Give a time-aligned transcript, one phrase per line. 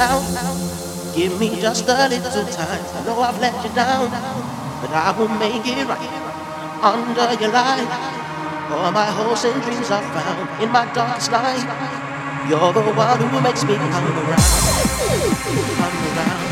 [0.00, 0.22] out.
[1.14, 2.84] Give me just a little time.
[2.94, 4.10] I know I've let you down,
[4.80, 6.24] but I will make it right
[6.82, 7.88] under your light.
[8.70, 11.66] All my hopes and dreams are found in my darkest night.
[12.48, 14.42] You're the one who makes me come around,
[15.78, 16.42] come around,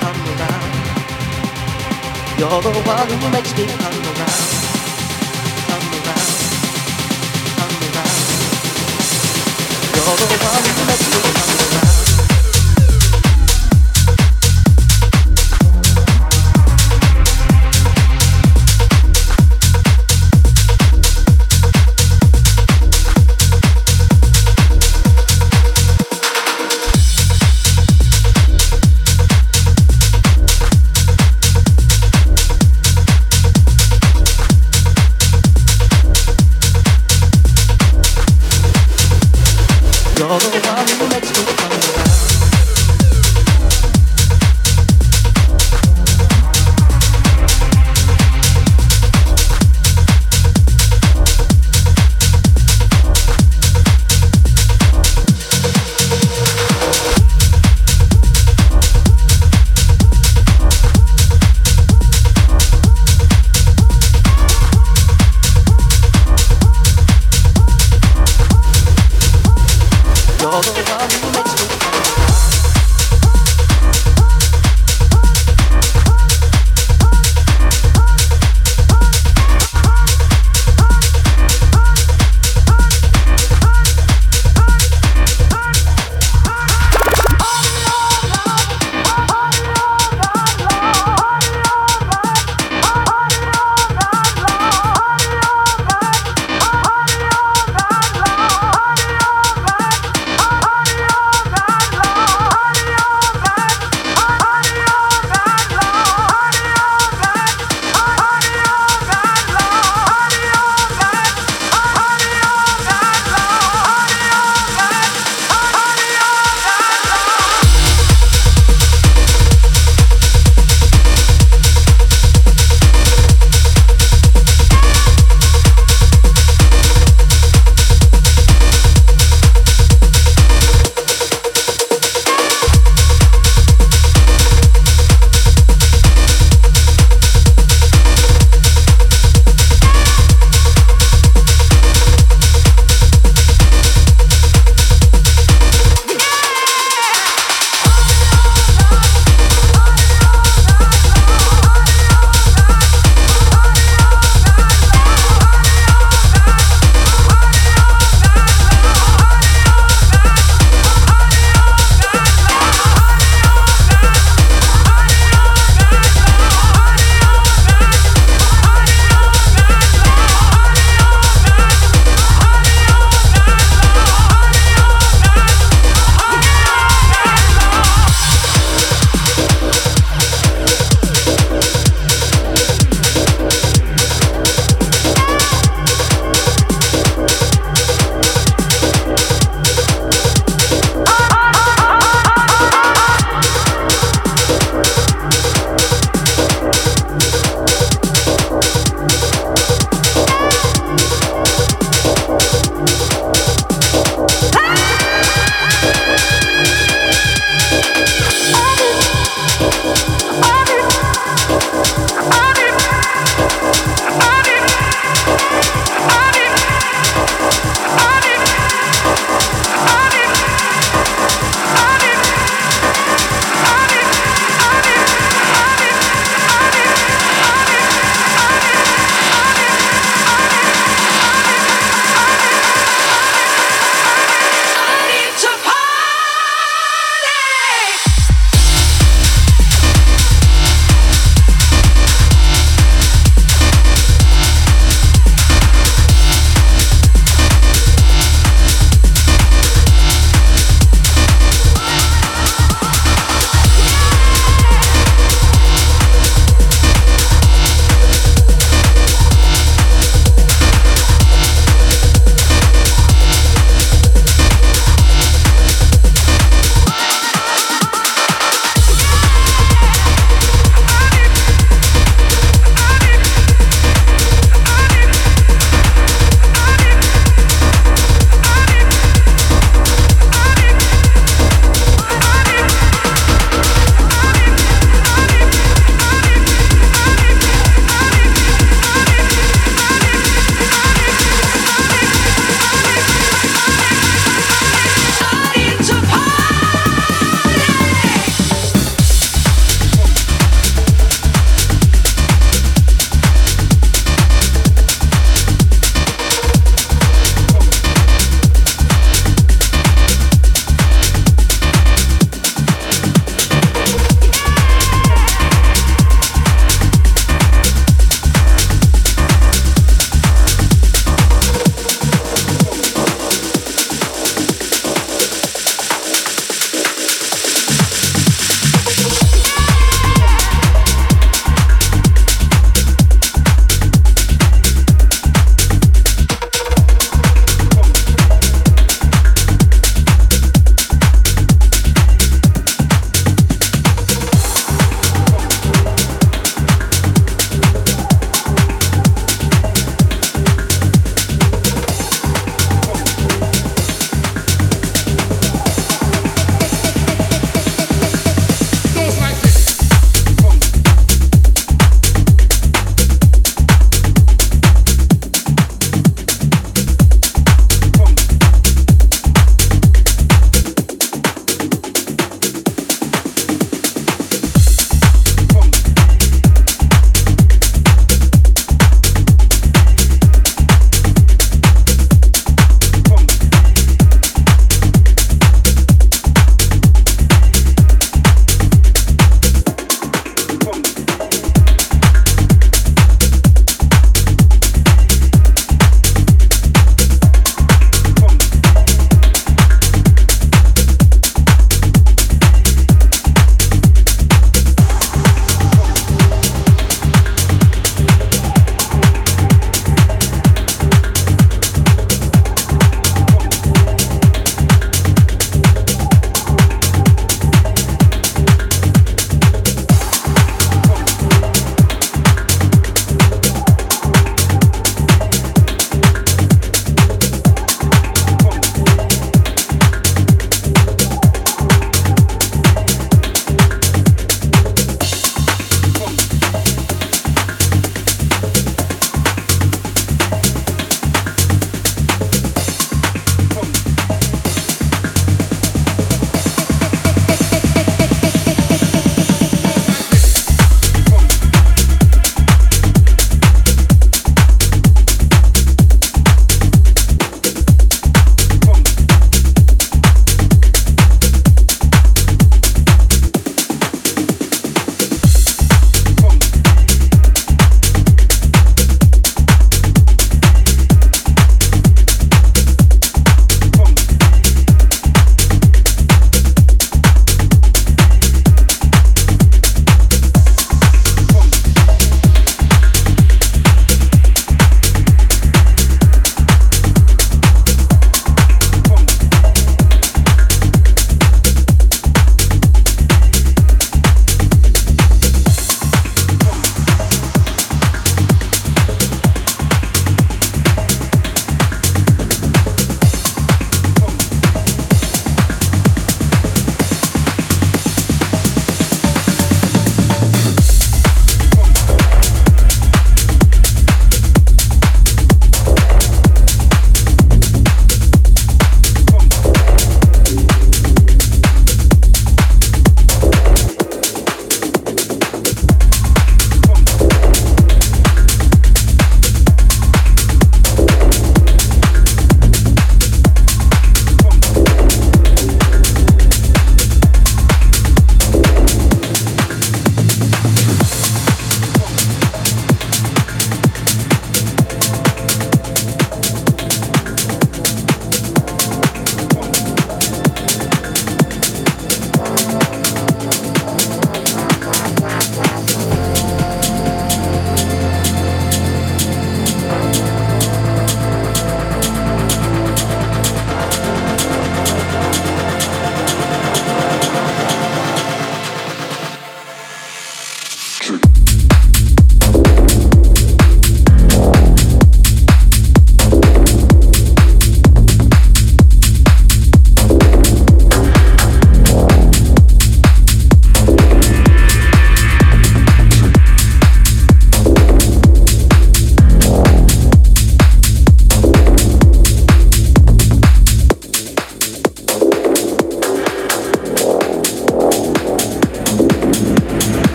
[0.00, 0.64] come around.
[2.38, 4.44] You're the one who makes me come around,
[5.68, 6.36] come around,
[7.56, 8.16] come around.
[9.94, 11.87] You're the one who makes me come around.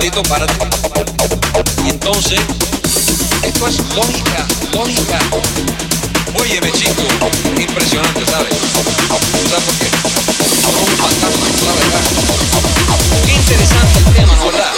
[0.00, 0.54] todito para ti.
[1.84, 2.40] Y entonces,
[3.42, 5.18] esto es lógica, lógica.
[6.34, 7.02] Óyeme, chico,
[7.60, 8.54] impresionante, ¿sabes?
[9.50, 9.88] ¿Sabes por qué?
[10.62, 12.00] No un fantasma, la verdad.
[13.26, 14.72] Qué interesante el tema, ¿verdad?